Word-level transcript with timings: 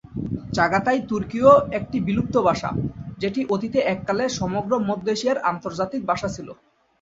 Chagatai 0.53 0.99
তুর্কীয় 1.09 1.49
একটি 1.79 1.97
বিলুপ্ত 1.99 2.35
ভাষা, 2.47 2.69
যেটি 3.19 3.41
অতীতে 3.49 3.79
এককালে 3.93 4.25
সমগ্র 4.39 4.71
মধ্য 4.89 5.05
এশিয়ার 5.09 5.43
আন্তর্জাতিক 5.51 6.01
ভাষা 6.05 6.29
ছিল। 6.35 6.47